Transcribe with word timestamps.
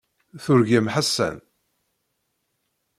Turgam 0.43 0.87
Ḥasan. 0.93 1.37